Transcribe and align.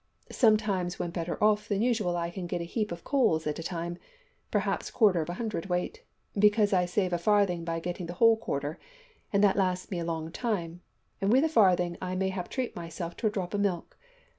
Sometimes 0.31 0.97
when 0.97 1.11
better 1.11 1.37
off 1.43 1.67
than 1.67 1.83
usual 1.83 2.17
I 2.17 2.31
get 2.31 2.59
a 2.59 2.63
heap 2.63 2.91
of 2.91 3.03
coals 3.03 3.45
at 3.45 3.59
a 3.59 3.61
time, 3.61 3.99
perhaps 4.49 4.89
quarter 4.89 5.21
of 5.21 5.29
a 5.29 5.35
hundredweight, 5.35 6.03
because 6.39 6.73
I 6.73 6.85
save 6.87 7.13
a 7.13 7.19
farthing 7.19 7.63
by 7.63 7.79
getting 7.79 8.07
the 8.07 8.15
whole 8.17 8.35
quarter, 8.35 8.79
an' 9.31 9.41
that 9.41 9.55
lasts 9.55 9.91
me 9.91 9.99
a 9.99 10.03
long 10.03 10.31
time, 10.31 10.81
and 11.21 11.31
wi' 11.31 11.39
the 11.39 11.47
farthing 11.47 11.97
I 12.01 12.15
mayhap 12.15 12.49
treat 12.49 12.75
myself 12.75 13.15
to 13.17 13.27
a 13.27 13.29
drop 13.29 13.53
o' 13.53 13.59
milk. 13.59 13.95